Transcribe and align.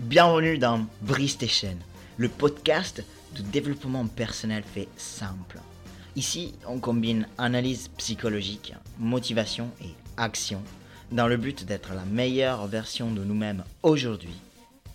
Bienvenue 0.00 0.56
dans 0.56 0.86
Brise 1.02 1.36
tes 1.36 1.46
chaînes, 1.46 1.82
le 2.16 2.30
podcast 2.30 3.04
de 3.36 3.42
développement 3.42 4.06
personnel 4.06 4.62
fait 4.62 4.88
simple. 4.96 5.58
Ici, 6.16 6.54
on 6.66 6.78
combine 6.78 7.28
analyse 7.36 7.88
psychologique, 7.98 8.74
motivation 8.98 9.68
et 9.82 9.90
action 10.16 10.62
dans 11.12 11.28
le 11.28 11.36
but 11.36 11.66
d'être 11.66 11.92
la 11.92 12.06
meilleure 12.06 12.66
version 12.66 13.10
de 13.10 13.22
nous-mêmes 13.22 13.62
aujourd'hui 13.82 14.40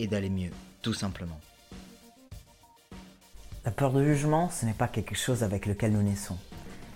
et 0.00 0.08
d'aller 0.08 0.28
mieux, 0.28 0.50
tout 0.82 0.92
simplement. 0.92 1.38
La 3.64 3.70
peur 3.70 3.92
de 3.92 4.02
jugement, 4.02 4.50
ce 4.50 4.66
n'est 4.66 4.72
pas 4.72 4.88
quelque 4.88 5.14
chose 5.14 5.44
avec 5.44 5.66
lequel 5.66 5.92
nous 5.92 6.02
naissons. 6.02 6.36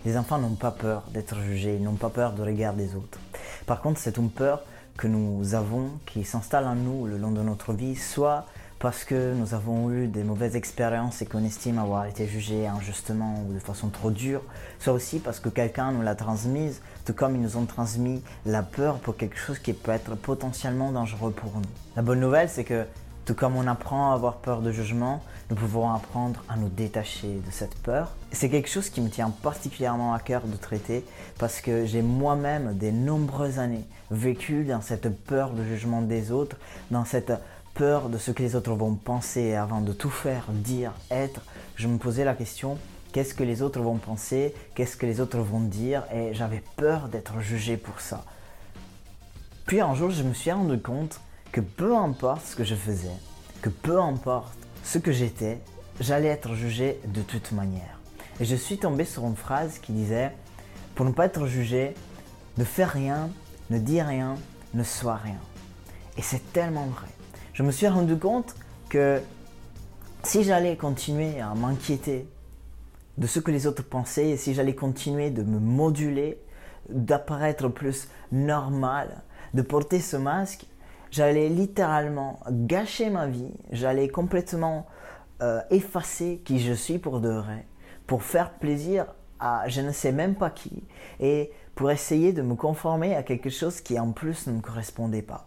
Les 0.04 0.16
enfants 0.16 0.38
n'ont 0.38 0.56
pas 0.56 0.72
peur 0.72 1.04
d'être 1.12 1.40
jugés, 1.42 1.76
ils 1.76 1.82
n'ont 1.84 1.94
pas 1.94 2.10
peur 2.10 2.32
de 2.32 2.42
regard 2.42 2.74
des 2.74 2.96
autres. 2.96 3.20
Par 3.66 3.80
contre, 3.80 4.00
c'est 4.00 4.16
une 4.16 4.30
peur 4.30 4.64
que 5.00 5.08
nous 5.08 5.54
avons 5.54 5.88
qui 6.04 6.24
s'installe 6.24 6.66
en 6.66 6.74
nous 6.74 7.06
le 7.06 7.16
long 7.16 7.30
de 7.30 7.40
notre 7.40 7.72
vie, 7.72 7.96
soit 7.96 8.44
parce 8.78 9.04
que 9.04 9.32
nous 9.32 9.54
avons 9.54 9.90
eu 9.90 10.06
des 10.08 10.22
mauvaises 10.24 10.56
expériences 10.56 11.22
et 11.22 11.26
qu'on 11.26 11.42
estime 11.42 11.78
avoir 11.78 12.04
été 12.04 12.26
jugé 12.26 12.66
injustement 12.66 13.42
ou 13.48 13.54
de 13.54 13.58
façon 13.58 13.88
trop 13.88 14.10
dure, 14.10 14.42
soit 14.78 14.92
aussi 14.92 15.18
parce 15.18 15.40
que 15.40 15.48
quelqu'un 15.48 15.92
nous 15.92 16.02
l'a 16.02 16.14
transmise, 16.14 16.82
tout 17.06 17.14
comme 17.14 17.34
ils 17.34 17.40
nous 17.40 17.56
ont 17.56 17.64
transmis 17.64 18.22
la 18.44 18.62
peur 18.62 18.98
pour 18.98 19.16
quelque 19.16 19.38
chose 19.38 19.58
qui 19.58 19.72
peut 19.72 19.90
être 19.90 20.16
potentiellement 20.16 20.92
dangereux 20.92 21.32
pour 21.32 21.52
nous. 21.54 21.70
La 21.96 22.02
bonne 22.02 22.20
nouvelle, 22.20 22.50
c'est 22.50 22.64
que 22.64 22.84
tout 23.24 23.34
comme 23.34 23.56
on 23.56 23.66
apprend 23.66 24.10
à 24.10 24.14
avoir 24.14 24.36
peur 24.36 24.60
de 24.60 24.72
jugement, 24.72 25.22
nous 25.50 25.56
pouvons 25.56 25.90
apprendre 25.90 26.42
à 26.48 26.56
nous 26.56 26.68
détacher 26.68 27.40
de 27.44 27.50
cette 27.50 27.74
peur. 27.76 28.12
C'est 28.32 28.48
quelque 28.48 28.68
chose 28.68 28.88
qui 28.88 29.00
me 29.00 29.08
tient 29.08 29.30
particulièrement 29.30 30.14
à 30.14 30.18
cœur 30.18 30.42
de 30.42 30.56
traiter 30.56 31.04
parce 31.38 31.60
que 31.60 31.86
j'ai 31.86 32.02
moi-même 32.02 32.74
des 32.76 32.92
nombreuses 32.92 33.58
années 33.58 33.84
vécu 34.10 34.64
dans 34.64 34.80
cette 34.80 35.08
peur 35.24 35.50
de 35.50 35.64
jugement 35.64 36.02
des 36.02 36.32
autres, 36.32 36.56
dans 36.90 37.04
cette 37.04 37.32
peur 37.74 38.08
de 38.08 38.18
ce 38.18 38.30
que 38.30 38.42
les 38.42 38.56
autres 38.56 38.72
vont 38.72 38.94
penser 38.94 39.54
avant 39.54 39.80
de 39.80 39.92
tout 39.92 40.10
faire, 40.10 40.46
dire, 40.50 40.92
être. 41.10 41.40
Je 41.76 41.88
me 41.88 41.98
posais 41.98 42.24
la 42.24 42.34
question, 42.34 42.78
qu'est-ce 43.12 43.34
que 43.34 43.44
les 43.44 43.62
autres 43.62 43.80
vont 43.80 43.96
penser, 43.96 44.54
qu'est-ce 44.74 44.96
que 44.96 45.06
les 45.06 45.20
autres 45.20 45.38
vont 45.38 45.60
dire? 45.60 46.04
Et 46.12 46.34
j'avais 46.34 46.62
peur 46.76 47.08
d'être 47.08 47.40
jugé 47.40 47.76
pour 47.76 48.00
ça. 48.00 48.24
Puis 49.66 49.80
un 49.80 49.94
jour, 49.94 50.10
je 50.10 50.22
me 50.22 50.34
suis 50.34 50.50
rendu 50.50 50.80
compte 50.80 51.20
que 51.52 51.60
peu 51.60 51.96
importe 51.96 52.46
ce 52.46 52.56
que 52.56 52.64
je 52.64 52.74
faisais, 52.74 53.16
que 53.62 53.68
peu 53.68 54.00
importe 54.00 54.56
ce 54.84 54.98
que 54.98 55.12
j'étais, 55.12 55.60
j'allais 56.00 56.28
être 56.28 56.54
jugé 56.54 57.00
de 57.06 57.22
toute 57.22 57.52
manière. 57.52 58.00
Et 58.40 58.44
je 58.44 58.56
suis 58.56 58.78
tombé 58.78 59.04
sur 59.04 59.26
une 59.26 59.36
phrase 59.36 59.78
qui 59.78 59.92
disait, 59.92 60.32
pour 60.94 61.04
ne 61.04 61.12
pas 61.12 61.26
être 61.26 61.46
jugé, 61.46 61.94
ne 62.56 62.64
fais 62.64 62.84
rien, 62.84 63.30
ne 63.70 63.78
dis 63.78 64.00
rien, 64.00 64.36
ne 64.74 64.82
sois 64.82 65.16
rien. 65.16 65.40
Et 66.16 66.22
c'est 66.22 66.52
tellement 66.52 66.86
vrai. 66.86 67.08
Je 67.52 67.62
me 67.62 67.70
suis 67.70 67.88
rendu 67.88 68.16
compte 68.16 68.54
que 68.88 69.20
si 70.22 70.44
j'allais 70.44 70.76
continuer 70.76 71.40
à 71.40 71.54
m'inquiéter 71.54 72.26
de 73.18 73.26
ce 73.26 73.40
que 73.40 73.50
les 73.50 73.66
autres 73.66 73.82
pensaient, 73.82 74.30
et 74.30 74.36
si 74.36 74.54
j'allais 74.54 74.74
continuer 74.74 75.30
de 75.30 75.42
me 75.42 75.58
moduler, 75.58 76.38
d'apparaître 76.88 77.68
plus 77.68 78.08
normal, 78.32 79.22
de 79.54 79.62
porter 79.62 80.00
ce 80.00 80.16
masque, 80.16 80.66
j'allais 81.10 81.48
littéralement 81.48 82.40
gâcher 82.48 83.10
ma 83.10 83.26
vie, 83.26 83.52
j'allais 83.70 84.08
complètement 84.08 84.86
euh, 85.42 85.60
effacer 85.70 86.42
qui 86.44 86.60
je 86.60 86.72
suis 86.72 86.98
pour 86.98 87.20
de 87.20 87.30
vrai, 87.30 87.66
pour 88.06 88.22
faire 88.22 88.50
plaisir 88.50 89.06
à 89.38 89.68
je 89.68 89.80
ne 89.80 89.92
sais 89.92 90.12
même 90.12 90.34
pas 90.34 90.50
qui, 90.50 90.84
et 91.18 91.50
pour 91.74 91.90
essayer 91.90 92.32
de 92.32 92.42
me 92.42 92.54
conformer 92.54 93.14
à 93.14 93.22
quelque 93.22 93.50
chose 93.50 93.80
qui 93.80 93.98
en 93.98 94.12
plus 94.12 94.46
ne 94.46 94.52
me 94.52 94.60
correspondait 94.60 95.22
pas. 95.22 95.46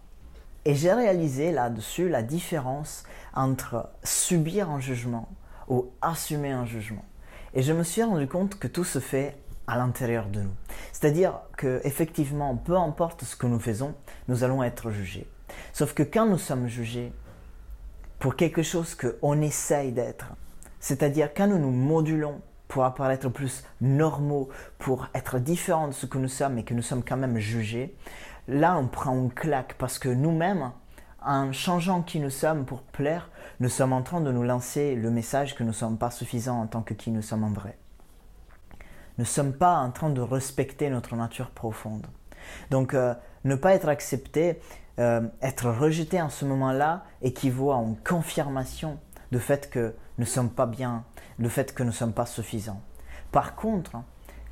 Et 0.65 0.75
j'ai 0.75 0.93
réalisé 0.93 1.51
là-dessus 1.51 2.09
la 2.09 2.23
différence 2.23 3.03
entre 3.35 3.89
subir 4.03 4.69
un 4.69 4.79
jugement 4.79 5.27
ou 5.67 5.91
assumer 6.01 6.51
un 6.51 6.65
jugement. 6.65 7.05
Et 7.53 7.61
je 7.61 7.73
me 7.73 7.83
suis 7.83 8.01
rendu 8.01 8.27
compte 8.27 8.57
que 8.57 8.67
tout 8.67 8.85
se 8.85 8.99
fait 8.99 9.37
à 9.67 9.77
l'intérieur 9.77 10.27
de 10.27 10.41
nous. 10.41 10.53
C'est-à-dire 10.91 11.39
que 11.57 11.81
effectivement, 11.83 12.55
peu 12.55 12.77
importe 12.77 13.23
ce 13.23 13.35
que 13.35 13.45
nous 13.45 13.59
faisons, 13.59 13.93
nous 14.27 14.43
allons 14.43 14.63
être 14.63 14.89
jugés. 14.89 15.27
Sauf 15.73 15.95
que 15.95 16.03
quand 16.03 16.27
nous 16.27 16.37
sommes 16.37 16.67
jugés 16.67 17.11
pour 18.19 18.35
quelque 18.35 18.61
chose 18.61 18.95
qu'on 18.95 19.41
essaye 19.41 19.91
d'être, 19.91 20.27
c'est-à-dire 20.79 21.33
quand 21.33 21.47
nous 21.47 21.57
nous 21.57 21.71
modulons 21.71 22.41
pour 22.67 22.85
apparaître 22.85 23.27
plus 23.29 23.63
normaux, 23.81 24.49
pour 24.77 25.07
être 25.15 25.39
différents 25.39 25.87
de 25.87 25.93
ce 25.93 26.05
que 26.05 26.19
nous 26.19 26.27
sommes 26.27 26.59
et 26.59 26.63
que 26.63 26.75
nous 26.75 26.83
sommes 26.83 27.03
quand 27.03 27.17
même 27.17 27.39
jugés, 27.39 27.95
là 28.47 28.77
on 28.77 28.87
prend 28.87 29.15
une 29.15 29.33
claque 29.33 29.73
parce 29.79 29.97
que 29.97 30.09
nous-mêmes, 30.09 30.71
en 31.25 31.51
changeant 31.51 32.03
qui 32.03 32.19
nous 32.19 32.29
sommes 32.29 32.65
pour 32.65 32.83
plaire, 32.83 33.31
nous 33.59 33.69
sommes 33.69 33.93
en 33.93 34.03
train 34.03 34.21
de 34.21 34.31
nous 34.31 34.43
lancer 34.43 34.93
le 34.93 35.09
message 35.09 35.55
que 35.55 35.63
nous 35.63 35.69
ne 35.69 35.75
sommes 35.75 35.97
pas 35.97 36.11
suffisants 36.11 36.61
en 36.61 36.67
tant 36.67 36.83
que 36.83 36.93
qui 36.93 37.09
nous 37.09 37.21
sommes 37.23 37.43
en 37.43 37.51
vrai. 37.51 37.79
Nous 39.17 39.23
ne 39.23 39.27
sommes 39.27 39.53
pas 39.53 39.77
en 39.77 39.89
train 39.89 40.11
de 40.11 40.21
respecter 40.21 40.89
notre 40.89 41.15
nature 41.15 41.49
profonde. 41.49 42.05
Donc, 42.71 42.93
euh, 42.93 43.13
ne 43.45 43.55
pas 43.55 43.73
être 43.73 43.87
accepté, 43.87 44.59
euh, 44.99 45.21
être 45.41 45.69
rejeté 45.69 46.21
en 46.21 46.29
ce 46.29 46.45
moment-là 46.45 47.03
équivaut 47.21 47.71
à 47.71 47.77
une 47.77 47.97
confirmation 47.97 48.99
du 49.31 49.39
fait 49.39 49.69
que 49.69 49.95
nous 50.17 50.25
ne 50.25 50.29
sommes 50.29 50.51
pas 50.51 50.67
bien, 50.67 51.03
le 51.39 51.49
fait 51.49 51.73
que 51.73 51.81
nous 51.81 51.89
ne 51.89 51.95
sommes 51.95 52.13
pas 52.13 52.27
suffisants. 52.27 52.81
Par 53.31 53.55
contre, 53.55 53.97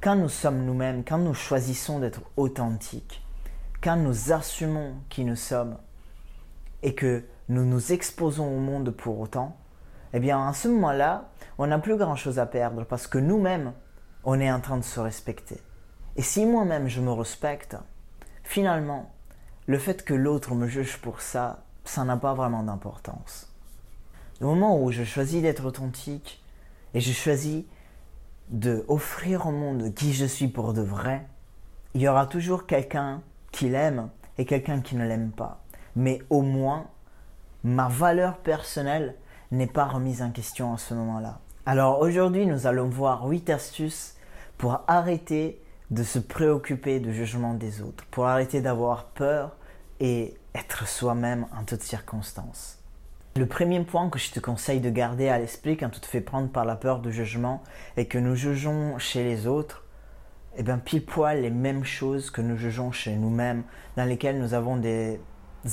quand 0.01 0.16
nous 0.16 0.30
sommes 0.30 0.66
nous-mêmes, 0.66 1.03
quand 1.03 1.19
nous 1.19 1.35
choisissons 1.35 2.00
d'être 2.00 2.22
authentiques, 2.38 3.24
quand 3.84 3.97
nous 3.97 4.31
assumons 4.31 4.96
qui 5.09 5.24
nous 5.25 5.35
sommes 5.35 5.78
et 6.81 6.96
que 6.96 7.24
nous 7.50 7.66
nous 7.66 7.91
exposons 7.91 8.47
au 8.47 8.59
monde 8.59 8.90
pour 8.90 9.19
autant, 9.19 9.57
eh 10.13 10.19
bien 10.19 10.47
à 10.47 10.53
ce 10.53 10.68
moment-là, 10.69 11.30
on 11.59 11.68
n'a 11.68 11.78
plus 11.78 11.97
grand-chose 11.97 12.40
à 12.40 12.47
perdre 12.47 12.84
parce 12.84 13.06
que 13.06 13.19
nous-mêmes, 13.19 13.74
on 14.24 14.40
est 14.40 14.51
en 14.51 14.59
train 14.59 14.78
de 14.78 14.84
se 14.84 15.00
respecter. 15.00 15.62
Et 16.16 16.24
si 16.24 16.46
moi-même 16.46 16.88
je 16.88 17.01
me 17.01 17.12
respecte, 17.12 17.78
finalement, 18.44 19.12
le 19.68 19.78
fait 19.78 20.04
que 20.04 20.14
l'autre 20.14 20.56
me 20.56 20.68
juge 20.68 20.98
pour 20.98 21.22
ça, 21.22 21.64
ça 21.86 22.04
n'a 22.04 22.18
pas 22.18 22.34
vraiment 22.34 22.64
d'importance. 22.64 23.52
Le 24.40 24.48
moment 24.48 24.82
où 24.82 24.92
je 24.92 25.04
choisis 25.04 25.42
d'être 25.42 25.66
authentique 25.66 26.44
et 26.94 27.00
je 27.00 27.12
choisis 27.12 27.64
de 28.50 28.84
offrir 28.88 29.48
au 29.48 29.52
monde 29.52 29.94
qui 29.94 30.14
je 30.14 30.26
suis 30.26 30.48
pour 30.48 30.74
de 30.74 30.82
vrai, 30.82 31.28
il 31.94 32.02
y 32.02 32.08
aura 32.08 32.26
toujours 32.26 32.66
quelqu'un 32.66 33.22
qui 33.52 33.70
l'aime 33.70 34.10
et 34.38 34.46
quelqu'un 34.46 34.82
qui 34.82 34.96
ne 34.96 35.08
l'aime 35.08 35.32
pas. 35.32 35.64
Mais 35.96 36.22
au 36.30 36.42
moins, 36.42 36.88
ma 37.64 37.88
valeur 37.88 38.38
personnelle 38.38 39.16
n'est 39.52 39.68
pas 39.68 39.86
remise 39.86 40.22
en 40.22 40.32
question 40.32 40.74
à 40.74 40.78
ce 40.78 40.94
moment-là. 40.94 41.40
Alors 41.66 42.00
aujourd'hui, 42.00 42.46
nous 42.46 42.66
allons 42.66 42.90
voir 42.90 43.28
8 43.28 43.50
astuces 43.50 44.16
pour 44.58 44.82
arrêter 44.88 45.62
de 45.91 46.03
se 46.03 46.19
préoccuper 46.19 47.00
du 47.00 47.13
jugement 47.13 47.53
des 47.53 47.81
autres, 47.81 48.06
pour 48.12 48.25
arrêter 48.25 48.62
d'avoir 48.62 49.06
peur 49.06 49.56
et 50.00 50.34
être 50.56 50.88
soi-même 50.88 51.46
en 51.57 51.63
toutes 51.63 51.84
circonstances. 51.84 52.79
Le 53.38 53.46
premier 53.46 53.79
point 53.81 54.09
que 54.09 54.19
je 54.19 54.31
te 54.31 54.40
conseille 54.40 54.81
de 54.81 54.90
garder 54.90 55.30
à 55.30 55.38
l'esprit 55.38 55.78
quand 55.78 55.90
tu 55.90 56.00
te 56.00 56.06
fais 56.06 56.22
prendre 56.22 56.50
par 56.50 56.66
la 56.66 56.75
peur 56.75 57.00
du 57.00 57.12
jugement 57.13 57.63
est 57.96 58.06
que 58.06 58.18
nous 58.18 58.35
jugeons 58.35 58.97
chez 58.97 59.24
les 59.24 59.47
autres, 59.47 59.85
eh 60.57 60.63
bien 60.63 60.78
pile 60.78 61.06
poil 61.06 61.41
les 61.41 61.50
mêmes 61.50 61.85
choses 61.85 62.30
que 62.30 62.41
nous 62.41 62.57
jugeons 62.57 62.91
chez 62.91 63.16
nous-mêmes, 63.16 63.63
dans 63.96 64.06
lesquelles 64.06 64.40
nous 64.40 64.53
avons 64.53 64.78
des 64.78 65.19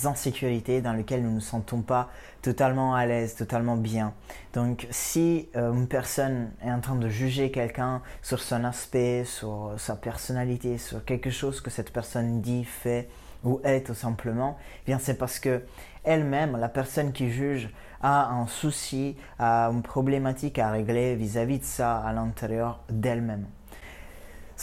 insécurités, 0.04 0.80
dans 0.80 0.92
lesquelles 0.92 1.22
nous 1.22 1.30
ne 1.30 1.34
nous 1.36 1.40
sentons 1.40 1.82
pas 1.82 2.08
totalement 2.42 2.94
à 2.94 3.06
l'aise, 3.06 3.34
totalement 3.34 3.76
bien. 3.76 4.12
Donc 4.54 4.86
si 4.90 5.48
euh, 5.56 5.72
une 5.72 5.88
personne 5.88 6.50
est 6.62 6.70
en 6.70 6.80
train 6.80 6.96
de 6.96 7.08
juger 7.08 7.50
quelqu'un 7.50 8.02
sur 8.22 8.40
son 8.40 8.64
aspect, 8.64 9.24
sur 9.24 9.74
sa 9.76 9.96
personnalité, 9.96 10.78
sur 10.78 11.04
quelque 11.04 11.30
chose 11.30 11.60
que 11.60 11.70
cette 11.70 11.92
personne 11.92 12.40
dit, 12.40 12.64
fait, 12.64 13.08
ou 13.44 13.60
est 13.64 13.86
tout 13.86 13.94
simplement, 13.94 14.56
eh 14.82 14.86
bien 14.86 14.98
c'est 14.98 15.16
parce 15.16 15.38
que 15.38 15.62
elle-même, 16.04 16.56
la 16.56 16.68
personne 16.68 17.12
qui 17.12 17.30
juge, 17.30 17.70
a 18.00 18.30
un 18.30 18.46
souci, 18.46 19.16
a 19.38 19.66
une 19.66 19.82
problématique 19.82 20.58
à 20.58 20.70
régler 20.70 21.16
vis-à-vis 21.16 21.58
de 21.58 21.64
ça 21.64 21.98
à 21.98 22.12
l'intérieur 22.12 22.80
d'elle-même. 22.88 23.46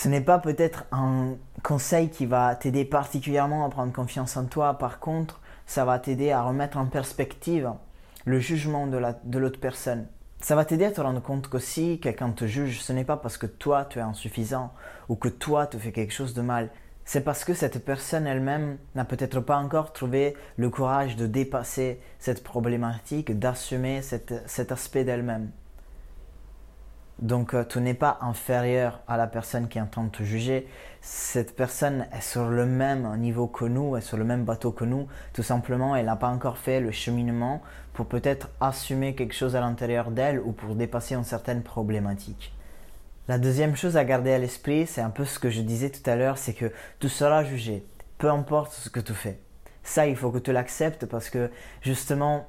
Ce 0.06 0.10
n'est 0.12 0.22
pas 0.22 0.38
peut-être 0.38 0.86
un 0.92 1.34
conseil 1.64 2.12
qui 2.12 2.28
va 2.28 2.54
t'aider 2.54 2.86
particulièrement 2.86 3.66
à 3.66 3.70
prendre 3.70 3.92
confiance 3.92 4.38
en 4.38 4.46
toi, 4.46 4.76
par 4.76 5.00
contre, 5.00 5.42
ça 5.66 5.84
va 5.84 5.98
t'aider 5.98 6.30
à 6.30 6.44
remettre 6.44 6.78
en 6.78 6.86
perspective 6.86 7.72
le 8.24 8.38
jugement 8.38 8.86
de 8.86 9.40
l'autre 9.40 9.60
personne. 9.60 10.06
Ça 10.42 10.56
va 10.56 10.64
t'aider 10.64 10.86
à 10.86 10.92
te 10.92 11.02
rendre 11.02 11.24
compte 11.24 11.50
que 11.50 11.58
si 11.58 12.00
quelqu'un 12.00 12.30
te 12.30 12.46
juge, 12.46 12.84
ce 12.84 12.94
n'est 12.94 13.04
pas 13.04 13.18
parce 13.18 13.40
que 13.40 13.48
toi 13.48 13.84
tu 13.84 13.98
es 13.98 14.04
insuffisant 14.04 14.74
ou 15.10 15.16
que 15.16 15.28
toi 15.28 15.66
tu 15.66 15.80
fais 15.80 15.92
quelque 15.92 16.14
chose 16.14 16.36
de 16.36 16.44
mal, 16.44 16.70
c'est 17.04 17.22
parce 17.22 17.44
que 17.44 17.56
cette 17.56 17.84
personne 17.84 18.28
elle-même 18.28 18.78
n'a 18.94 19.06
peut-être 19.06 19.40
pas 19.40 19.58
encore 19.58 19.92
trouvé 19.92 20.36
le 20.58 20.70
courage 20.70 21.16
de 21.16 21.26
dépasser 21.26 22.00
cette 22.20 22.44
problématique, 22.44 23.40
d'assumer 23.40 24.04
cet, 24.04 24.72
aspect 24.72 25.04
d'elle-même. 25.04 25.50
Donc 27.20 27.54
euh, 27.54 27.64
tu 27.64 27.80
n'es 27.80 27.94
pas 27.94 28.18
inférieur 28.22 29.00
à 29.08 29.16
la 29.16 29.28
personne 29.28 29.68
qui 29.68 29.80
entend 29.80 30.08
te 30.10 30.24
juger. 30.24 30.68
Cette 31.02 31.56
personne 31.56 32.08
est 32.12 32.22
sur 32.22 32.50
le 32.50 32.66
même 32.66 33.16
niveau 33.18 33.48
que 33.48 33.66
nous, 33.66 33.96
est 33.96 34.02
sur 34.02 34.18
le 34.18 34.26
même 34.26 34.44
bateau 34.44 34.72
que 34.72 34.84
nous. 34.84 35.08
Tout 35.34 35.44
simplement, 35.44 35.96
elle 35.96 36.08
n'a 36.08 36.16
pas 36.16 36.28
encore 36.28 36.58
fait 36.58 36.80
le 36.82 36.92
cheminement 36.92 37.62
pour 37.94 38.08
peut-être 38.08 38.50
assumer 38.60 39.16
quelque 39.16 39.36
chose 39.36 39.56
à 39.56 39.62
l'intérieur 39.62 40.12
d'elle 40.12 40.40
ou 40.40 40.52
pour 40.52 40.76
dépasser 40.76 41.16
une 41.16 41.24
certaine 41.24 41.64
problématique. 41.64 42.54
La 43.28 43.40
deuxième 43.40 43.76
chose 43.76 43.98
à 43.98 44.04
garder 44.04 44.34
à 44.34 44.38
l'esprit, 44.38 44.86
c'est 44.86 45.02
un 45.02 45.10
peu 45.10 45.26
ce 45.26 45.40
que 45.40 45.50
je 45.50 45.62
disais 45.62 45.90
tout 45.90 46.08
à 46.08 46.16
l'heure, 46.16 46.38
c'est 46.38 46.54
que 46.54 46.72
tu 47.00 47.10
seras 47.10 47.44
jugé, 47.44 47.84
peu 48.18 48.30
importe 48.30 48.74
ce 48.74 48.90
que 48.90 49.00
tu 49.00 49.14
fais. 49.14 49.40
Ça, 49.84 50.06
il 50.06 50.16
faut 50.16 50.32
que 50.32 50.38
tu 50.38 50.52
l'acceptes 50.52 51.06
parce 51.06 51.30
que 51.30 51.50
justement, 51.82 52.48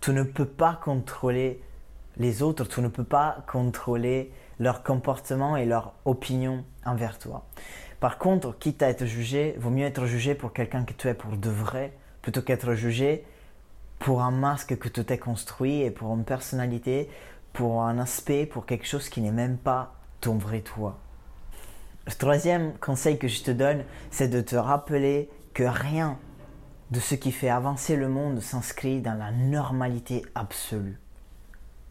tu 0.00 0.12
ne 0.12 0.22
peux 0.22 0.46
pas 0.46 0.80
contrôler 0.82 1.60
les 2.18 2.42
autres, 2.42 2.64
tu 2.64 2.80
ne 2.80 2.88
peux 2.88 3.04
pas 3.04 3.44
contrôler 3.46 4.32
leur 4.58 4.82
comportement 4.82 5.56
et 5.56 5.66
leur 5.66 5.94
opinion 6.04 6.64
envers 6.84 7.18
toi. 7.18 7.44
Par 8.00 8.18
contre, 8.18 8.56
quitte 8.58 8.82
à 8.82 8.88
être 8.88 9.06
jugé, 9.06 9.54
vaut 9.58 9.70
mieux 9.70 9.84
être 9.86 10.06
jugé 10.06 10.34
pour 10.34 10.52
quelqu'un 10.52 10.84
que 10.84 10.92
tu 10.92 11.08
es 11.08 11.14
pour 11.14 11.36
de 11.36 11.50
vrai, 11.50 11.92
plutôt 12.22 12.42
qu'être 12.42 12.74
jugé 12.74 13.24
pour 13.98 14.22
un 14.22 14.30
masque 14.30 14.76
que 14.78 14.88
tu 14.88 15.04
t'es 15.04 15.18
construit 15.18 15.80
et 15.80 15.90
pour 15.90 16.14
une 16.14 16.24
personnalité, 16.24 17.08
pour 17.52 17.82
un 17.82 17.98
aspect, 17.98 18.44
pour 18.46 18.66
quelque 18.66 18.86
chose 18.86 19.08
qui 19.08 19.20
n'est 19.20 19.30
même 19.30 19.56
pas 19.56 19.94
ton 20.20 20.36
vrai 20.36 20.60
toi. 20.60 20.98
Le 22.06 22.12
troisième 22.12 22.74
conseil 22.78 23.18
que 23.18 23.28
je 23.28 23.42
te 23.42 23.50
donne, 23.50 23.84
c'est 24.10 24.28
de 24.28 24.40
te 24.40 24.56
rappeler 24.56 25.30
que 25.54 25.64
rien 25.64 26.18
de 26.90 27.00
ce 27.00 27.14
qui 27.14 27.32
fait 27.32 27.48
avancer 27.48 27.96
le 27.96 28.08
monde 28.08 28.40
s'inscrit 28.40 29.00
dans 29.00 29.14
la 29.14 29.32
normalité 29.32 30.22
absolue 30.34 31.00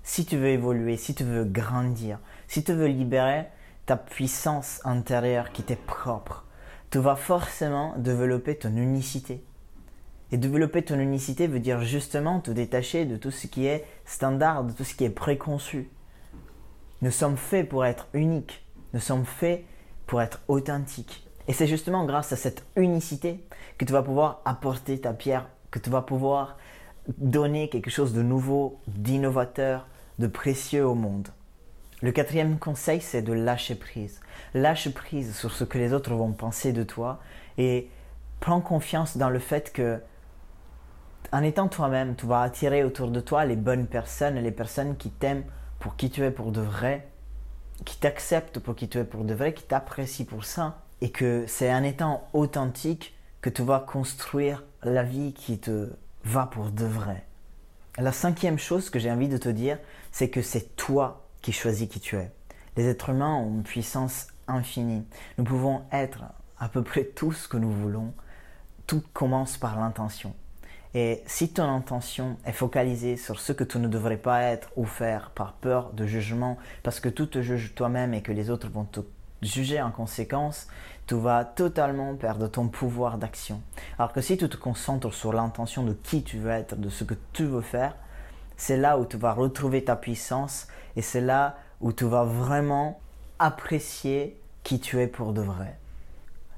si 0.05 0.23
tu 0.23 0.37
veux 0.37 0.49
évoluer, 0.49 0.97
si 0.97 1.15
tu 1.15 1.23
veux 1.23 1.43
grandir, 1.43 2.19
si 2.47 2.63
tu 2.63 2.73
veux 2.73 2.85
libérer 2.85 3.47
ta 3.87 3.97
puissance 3.97 4.79
intérieure 4.85 5.51
qui 5.51 5.63
t'est 5.63 5.75
propre, 5.75 6.45
tu 6.91 6.99
vas 6.99 7.15
forcément 7.15 7.95
développer 7.97 8.55
ton 8.55 8.77
unicité. 8.77 9.43
Et 10.31 10.37
développer 10.37 10.83
ton 10.83 10.99
unicité 10.99 11.47
veut 11.47 11.59
dire 11.59 11.81
justement 11.81 12.39
te 12.39 12.51
détacher 12.51 13.05
de 13.05 13.17
tout 13.17 13.31
ce 13.31 13.47
qui 13.47 13.65
est 13.65 13.83
standard, 14.05 14.63
de 14.63 14.73
tout 14.73 14.83
ce 14.83 14.93
qui 14.93 15.05
est 15.05 15.09
préconçu. 15.09 15.89
Nous 17.01 17.11
sommes 17.11 17.37
faits 17.37 17.67
pour 17.67 17.83
être 17.83 18.07
uniques, 18.13 18.63
nous 18.93 18.99
sommes 18.99 19.25
faits 19.25 19.65
pour 20.05 20.21
être 20.21 20.41
authentiques. 20.47 21.27
Et 21.47 21.53
c'est 21.53 21.67
justement 21.67 22.05
grâce 22.05 22.31
à 22.31 22.35
cette 22.35 22.63
unicité 22.75 23.43
que 23.79 23.85
tu 23.85 23.91
vas 23.91 24.03
pouvoir 24.03 24.41
apporter 24.45 24.99
ta 25.01 25.13
pierre, 25.13 25.49
que 25.71 25.79
tu 25.79 25.89
vas 25.89 26.03
pouvoir 26.03 26.57
donner 27.17 27.69
quelque 27.69 27.89
chose 27.89 28.13
de 28.13 28.21
nouveau, 28.21 28.79
d'innovateur, 28.87 29.87
de 30.19 30.27
précieux 30.27 30.85
au 30.85 30.95
monde. 30.95 31.29
Le 32.01 32.11
quatrième 32.11 32.59
conseil, 32.59 33.01
c'est 33.01 33.21
de 33.21 33.33
lâcher 33.33 33.75
prise. 33.75 34.19
Lâche 34.53 34.89
prise 34.89 35.35
sur 35.35 35.51
ce 35.51 35.63
que 35.63 35.77
les 35.77 35.93
autres 35.93 36.13
vont 36.13 36.33
penser 36.33 36.73
de 36.73 36.83
toi 36.83 37.19
et 37.57 37.89
prends 38.39 38.61
confiance 38.61 39.17
dans 39.17 39.29
le 39.29 39.39
fait 39.39 39.71
que, 39.73 39.99
en 41.31 41.41
étant 41.41 41.67
toi-même, 41.67 42.15
tu 42.15 42.25
vas 42.25 42.41
attirer 42.41 42.83
autour 42.83 43.09
de 43.09 43.19
toi 43.19 43.45
les 43.45 43.55
bonnes 43.55 43.87
personnes, 43.87 44.35
les 44.35 44.51
personnes 44.51 44.97
qui 44.97 45.09
t'aiment 45.09 45.45
pour 45.79 45.95
qui 45.95 46.09
tu 46.09 46.23
es 46.23 46.31
pour 46.31 46.51
de 46.51 46.61
vrai, 46.61 47.07
qui 47.85 47.97
t'acceptent 47.97 48.59
pour 48.59 48.75
qui 48.75 48.87
tu 48.87 48.99
es 48.99 49.03
pour 49.03 49.23
de 49.23 49.33
vrai, 49.33 49.53
qui 49.53 49.63
t'apprécient 49.63 50.25
pour 50.25 50.45
ça, 50.45 50.81
et 51.01 51.11
que 51.11 51.45
c'est 51.47 51.73
en 51.73 51.83
étant 51.83 52.27
authentique 52.33 53.15
que 53.41 53.49
tu 53.49 53.63
vas 53.63 53.79
construire 53.79 54.63
la 54.83 55.03
vie 55.03 55.33
qui 55.33 55.59
te 55.59 55.89
va 56.23 56.45
pour 56.45 56.71
de 56.71 56.85
vrai. 56.85 57.25
La 57.97 58.11
cinquième 58.11 58.59
chose 58.59 58.89
que 58.89 58.99
j'ai 58.99 59.11
envie 59.11 59.29
de 59.29 59.37
te 59.37 59.49
dire, 59.49 59.77
c'est 60.15 60.29
que 60.29 60.41
c'est 60.41 60.77
toi 60.77 61.25
qui 61.41 61.51
choisis 61.51 61.89
qui 61.89 61.99
tu 61.99 62.15
es. 62.15 62.31
Les 62.77 62.87
êtres 62.87 63.09
humains 63.09 63.35
ont 63.35 63.49
une 63.49 63.63
puissance 63.63 64.27
infinie. 64.47 65.03
Nous 65.37 65.43
pouvons 65.43 65.81
être 65.91 66.23
à 66.57 66.69
peu 66.69 66.83
près 66.83 67.03
tout 67.03 67.33
ce 67.33 67.49
que 67.49 67.57
nous 67.57 67.69
voulons. 67.69 68.13
Tout 68.87 69.03
commence 69.11 69.57
par 69.57 69.77
l'intention. 69.77 70.33
Et 70.93 71.21
si 71.25 71.51
ton 71.51 71.69
intention 71.69 72.37
est 72.45 72.53
focalisée 72.53 73.17
sur 73.17 73.41
ce 73.41 73.51
que 73.51 73.65
tu 73.65 73.77
ne 73.77 73.89
devrais 73.89 74.15
pas 74.15 74.43
être 74.43 74.69
ou 74.77 74.85
faire 74.85 75.31
par 75.31 75.51
peur 75.51 75.91
de 75.91 76.05
jugement, 76.05 76.57
parce 76.81 77.01
que 77.01 77.09
tu 77.09 77.27
te 77.27 77.41
juges 77.41 77.75
toi-même 77.75 78.13
et 78.13 78.21
que 78.21 78.31
les 78.31 78.49
autres 78.49 78.69
vont 78.69 78.85
te 78.85 79.01
juger 79.41 79.81
en 79.81 79.91
conséquence, 79.91 80.69
tu 81.07 81.15
vas 81.15 81.43
totalement 81.43 82.15
perdre 82.15 82.47
ton 82.47 82.69
pouvoir 82.69 83.17
d'action. 83.17 83.61
Alors 83.99 84.13
que 84.13 84.21
si 84.21 84.37
tu 84.37 84.47
te 84.47 84.55
concentres 84.55 85.13
sur 85.13 85.33
l'intention 85.33 85.83
de 85.83 85.91
qui 85.91 86.23
tu 86.23 86.37
veux 86.37 86.51
être, 86.51 86.77
de 86.77 86.87
ce 86.87 87.03
que 87.03 87.15
tu 87.33 87.43
veux 87.43 87.59
faire, 87.59 87.97
c'est 88.57 88.77
là 88.77 88.97
où 88.97 89.05
tu 89.05 89.17
vas 89.17 89.33
retrouver 89.33 89.83
ta 89.83 89.95
puissance 89.95 90.67
et 90.95 91.01
c'est 91.01 91.21
là 91.21 91.57
où 91.81 91.91
tu 91.93 92.05
vas 92.05 92.23
vraiment 92.23 92.99
apprécier 93.39 94.39
qui 94.63 94.79
tu 94.79 94.99
es 94.99 95.07
pour 95.07 95.33
de 95.33 95.41
vrai. 95.41 95.77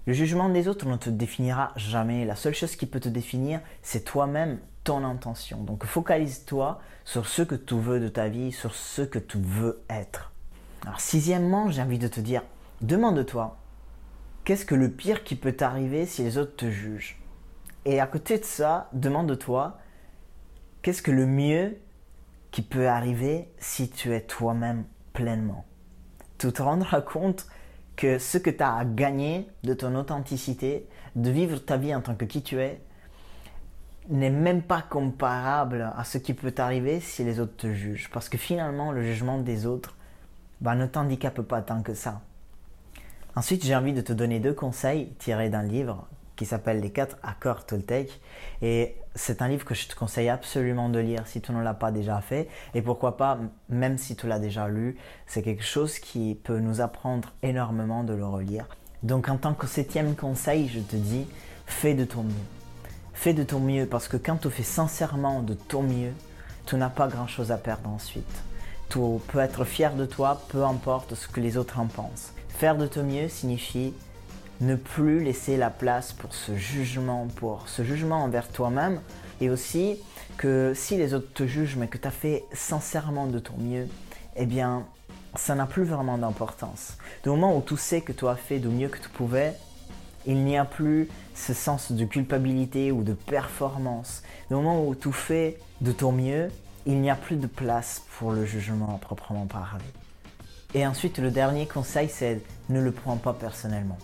Le 0.06 0.14
jugement 0.14 0.48
des 0.48 0.68
autres 0.70 0.86
ne 0.86 0.96
te 0.96 1.10
définira 1.10 1.74
jamais. 1.76 2.24
La 2.24 2.36
seule 2.36 2.54
chose 2.54 2.78
qui 2.78 2.86
peut 2.86 3.02
te 3.02 3.10
définir, 3.10 3.60
c'est 3.82 4.06
toi-même, 4.06 4.60
ton 4.86 5.04
intention. 5.04 5.64
Donc 5.64 5.84
focalise-toi 5.84 6.80
sur 7.04 7.28
ce 7.28 7.42
que 7.42 7.56
tu 7.56 7.76
veux 7.76 8.00
de 8.00 8.08
ta 8.08 8.30
vie, 8.30 8.54
sur 8.54 8.74
ce 8.74 9.02
que 9.02 9.20
tu 9.20 9.38
veux 9.38 9.84
être. 9.90 10.32
Alors 10.86 11.02
sixièmement, 11.02 11.70
j'ai 11.70 11.82
envie 11.82 12.00
de 12.00 12.08
te 12.08 12.22
dire, 12.22 12.44
demande-toi, 12.80 13.58
qu'est-ce 14.46 14.66
que 14.66 14.76
le 14.76 14.90
pire 14.90 15.26
qui 15.26 15.36
peut 15.36 15.52
t'arriver 15.52 16.06
si 16.06 16.24
les 16.24 16.38
autres 16.38 16.56
te 16.56 16.70
jugent? 16.70 17.20
Et 17.84 18.00
à 18.00 18.08
côté 18.08 18.38
de 18.38 18.46
ça, 18.46 18.90
demande-toi, 18.94 19.78
qu'est-ce 20.82 21.02
que 21.02 21.12
le 21.12 21.26
mieux 21.26 21.78
qui 22.58 22.64
peut 22.64 22.88
arriver 22.88 23.54
si 23.60 23.88
tu 23.88 24.16
es 24.16 24.22
toi-même 24.22 24.86
pleinement 25.14 25.64
Tu 26.40 26.52
te 26.52 26.64
rendras 26.64 27.02
compte 27.02 27.46
que 27.96 28.18
ce 28.18 28.40
que 28.40 28.50
tu 28.50 28.64
as 28.64 28.78
à 28.78 28.84
gagner 28.84 29.48
de 29.64 29.76
ton 29.76 29.94
authenticité, 29.94 30.88
de 31.16 31.30
vivre 31.30 31.60
ta 31.60 31.78
vie 31.78 31.94
en 31.94 32.02
tant 32.02 32.16
que 32.16 32.26
qui 32.26 32.42
tu 32.42 32.60
es, 32.60 32.82
n'est 34.10 34.32
même 34.32 34.64
pas 34.64 34.82
comparable 34.82 35.94
à 35.96 36.04
ce 36.04 36.18
qui 36.18 36.34
peut 36.34 36.50
t'arriver 36.50 37.00
si 37.00 37.24
les 37.24 37.40
autres 37.40 37.58
te 37.58 37.72
jugent. 37.72 38.10
Parce 38.12 38.28
que 38.28 38.40
finalement, 38.40 38.92
le 38.92 39.04
jugement 39.04 39.38
des 39.38 39.68
autres 39.68 39.96
bah, 40.60 40.74
ne 40.74 40.88
t'handicape 40.88 41.42
pas 41.44 41.62
tant 41.62 41.84
que 41.84 41.94
ça. 41.94 42.22
Ensuite, 43.36 43.64
j'ai 43.64 43.76
envie 43.76 43.94
de 43.94 44.02
te 44.02 44.14
donner 44.14 44.40
deux 44.40 44.56
conseils 44.56 45.14
tirés 45.20 45.52
d'un 45.52 45.62
livre 45.62 46.08
qui 46.38 46.46
s'appelle 46.46 46.80
Les 46.80 46.92
quatre 46.92 47.18
accords 47.24 47.66
Toltec. 47.66 48.22
Et 48.62 48.96
c'est 49.16 49.42
un 49.42 49.50
livre 49.50 49.66
que 49.66 49.76
je 49.76 49.88
te 49.88 49.96
conseille 49.96 50.30
absolument 50.30 50.88
de 50.88 51.00
lire 51.00 51.28
si 51.28 51.42
tu 51.42 51.52
ne 51.52 51.62
l'as 51.62 51.74
pas 51.74 51.92
déjà 51.92 52.22
fait. 52.22 52.48
Et 52.74 52.82
pourquoi 52.82 53.18
pas, 53.18 53.38
même 53.68 53.98
si 53.98 54.16
tu 54.16 54.28
l'as 54.28 54.40
déjà 54.40 54.70
lu, 54.70 54.96
c'est 55.26 55.42
quelque 55.42 55.64
chose 55.64 56.00
qui 56.00 56.40
peut 56.42 56.60
nous 56.60 56.80
apprendre 56.80 57.34
énormément 57.44 58.04
de 58.04 58.14
le 58.14 58.26
relire. 58.26 58.68
Donc 59.04 59.28
en 59.28 59.38
tant 59.38 59.54
que 59.54 59.68
septième 59.68 60.16
conseil, 60.16 60.70
je 60.70 60.80
te 60.80 60.96
dis, 60.96 61.28
fais 61.66 61.94
de 61.94 62.06
ton 62.06 62.24
mieux. 62.24 62.48
Fais 63.14 63.34
de 63.34 63.44
ton 63.44 63.60
mieux 63.60 63.88
parce 63.88 64.08
que 64.08 64.18
quand 64.18 64.38
tu 64.38 64.50
fais 64.50 64.64
sincèrement 64.64 65.42
de 65.42 65.56
ton 65.56 65.82
mieux, 65.82 66.14
tu 66.68 66.76
n'as 66.76 66.90
pas 66.90 67.08
grand-chose 67.08 67.52
à 67.52 67.58
perdre 67.58 67.90
ensuite. 67.90 68.26
Tu 68.90 69.00
peux 69.28 69.40
être 69.40 69.66
fier 69.66 69.96
de 69.96 70.06
toi, 70.06 70.42
peu 70.50 70.64
importe 70.64 71.16
ce 71.16 71.28
que 71.28 71.42
les 71.42 71.58
autres 71.58 71.80
en 71.80 71.88
pensent. 71.88 72.32
Faire 72.50 72.78
de 72.78 72.88
ton 72.88 73.04
mieux 73.04 73.28
signifie 73.28 73.94
ne 74.62 74.76
plus 74.76 75.24
laisser 75.24 75.58
la 75.58 75.70
place 75.70 76.14
pour 76.14 76.34
ce 76.34 76.56
jugement, 76.56 77.28
pour 77.36 77.68
ce 77.68 77.84
jugement 77.84 78.24
envers 78.24 78.48
toi-même, 78.48 79.02
et 79.42 79.50
aussi 79.50 79.98
que 80.38 80.74
si 80.76 80.98
les 80.98 81.14
autres 81.14 81.32
te 81.34 81.46
jugent 81.46 81.76
mais 81.76 81.88
que 81.88 81.98
tu 81.98 82.08
as 82.08 82.12
fait 82.12 82.44
sincèrement 82.54 83.28
de 83.28 83.40
ton 83.40 83.58
mieux, 83.58 83.88
eh 84.36 84.46
bien, 84.46 84.86
ça 85.36 85.56
n'a 85.56 85.66
plus 85.66 85.84
vraiment 85.84 86.18
d'importance. 86.18 86.98
Du 87.24 87.30
moment 87.30 87.56
où 87.58 87.62
tu 87.62 87.78
sais 87.78 88.02
que 88.02 88.12
tu 88.12 88.28
as 88.28 88.36
fait 88.36 88.60
du 88.60 88.68
mieux 88.68 88.88
que 88.88 89.00
tu 89.00 89.10
pouvais, 89.10 89.54
il 90.26 90.44
n'y 90.44 90.58
a 90.58 90.66
plus 90.66 91.08
ce 91.36 91.54
sens 91.54 91.92
de 91.92 92.06
culpabilité 92.06 92.92
ou 92.92 93.04
de 93.04 93.14
performance. 93.14 94.24
Du 94.50 94.56
moment 94.56 94.86
où 94.86 94.94
tu 94.96 95.14
fais 95.14 95.58
de 95.82 95.92
ton 95.92 96.12
mieux, 96.12 96.50
il 96.86 97.00
n'y 97.02 97.10
a 97.10 97.16
plus 97.16 97.36
de 97.36 97.48
place 97.48 98.04
pour 98.18 98.32
le 98.32 98.46
jugement 98.46 98.96
à 98.96 98.98
proprement 98.98 99.46
parler. 99.46 99.86
Et 100.74 100.86
ensuite, 100.86 101.18
le 101.18 101.32
dernier 101.32 101.66
conseil, 101.66 102.10
c'est 102.10 102.42
ne 102.70 102.82
le 102.82 102.92
prends 102.92 103.18
pas 103.18 103.34
personnellement. 103.34 103.98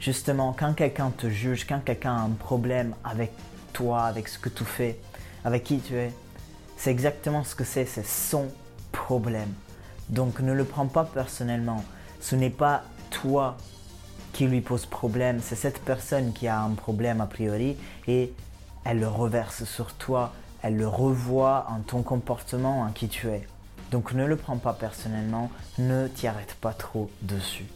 Justement, 0.00 0.54
quand 0.58 0.74
quelqu'un 0.74 1.10
te 1.10 1.28
juge, 1.28 1.66
quand 1.66 1.80
quelqu'un 1.84 2.14
a 2.14 2.20
un 2.20 2.30
problème 2.30 2.94
avec 3.04 3.32
toi, 3.72 4.04
avec 4.04 4.28
ce 4.28 4.38
que 4.38 4.48
tu 4.48 4.64
fais, 4.64 4.98
avec 5.44 5.64
qui 5.64 5.78
tu 5.78 5.94
es, 5.96 6.12
c'est 6.76 6.90
exactement 6.90 7.44
ce 7.44 7.54
que 7.54 7.64
c'est, 7.64 7.86
c'est 7.86 8.06
son 8.06 8.48
problème. 8.92 9.52
Donc 10.08 10.40
ne 10.40 10.52
le 10.52 10.64
prends 10.64 10.86
pas 10.86 11.04
personnellement. 11.04 11.82
Ce 12.20 12.36
n'est 12.36 12.50
pas 12.50 12.82
toi 13.10 13.56
qui 14.32 14.46
lui 14.46 14.60
pose 14.60 14.84
problème, 14.84 15.40
c'est 15.42 15.56
cette 15.56 15.80
personne 15.80 16.32
qui 16.32 16.46
a 16.46 16.60
un 16.60 16.70
problème 16.70 17.20
a 17.20 17.26
priori 17.26 17.76
et 18.06 18.32
elle 18.84 19.00
le 19.00 19.08
reverse 19.08 19.64
sur 19.64 19.94
toi, 19.94 20.32
elle 20.62 20.76
le 20.76 20.86
revoit 20.86 21.66
en 21.70 21.80
ton 21.80 22.02
comportement, 22.02 22.82
en 22.82 22.90
qui 22.92 23.08
tu 23.08 23.28
es. 23.28 23.46
Donc 23.90 24.12
ne 24.12 24.26
le 24.26 24.36
prends 24.36 24.58
pas 24.58 24.74
personnellement, 24.74 25.50
ne 25.78 26.06
t'y 26.08 26.26
arrête 26.26 26.54
pas 26.60 26.72
trop 26.72 27.10
dessus. 27.22 27.66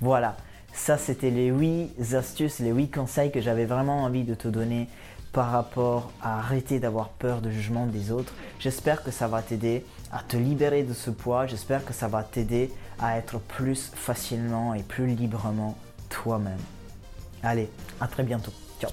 Voilà, 0.00 0.36
ça 0.76 0.98
c'était 0.98 1.30
les 1.30 1.48
8 1.48 2.14
astuces, 2.14 2.60
les 2.60 2.70
8 2.70 2.90
conseils 2.90 3.32
que 3.32 3.40
j'avais 3.40 3.64
vraiment 3.64 4.04
envie 4.04 4.22
de 4.22 4.34
te 4.34 4.46
donner 4.46 4.88
par 5.32 5.50
rapport 5.50 6.12
à 6.22 6.38
arrêter 6.38 6.78
d'avoir 6.78 7.08
peur 7.08 7.40
de 7.40 7.50
jugement 7.50 7.86
des 7.86 8.12
autres. 8.12 8.32
J'espère 8.58 9.02
que 9.02 9.10
ça 9.10 9.26
va 9.26 9.42
t'aider 9.42 9.84
à 10.12 10.22
te 10.22 10.36
libérer 10.36 10.82
de 10.82 10.94
ce 10.94 11.10
poids. 11.10 11.46
J'espère 11.46 11.84
que 11.84 11.92
ça 11.92 12.08
va 12.08 12.22
t'aider 12.22 12.70
à 12.98 13.18
être 13.18 13.38
plus 13.38 13.90
facilement 13.94 14.72
et 14.74 14.82
plus 14.82 15.08
librement 15.08 15.76
toi-même. 16.08 16.60
Allez, 17.42 17.68
à 18.00 18.06
très 18.06 18.22
bientôt. 18.22 18.52
Ciao 18.80 18.90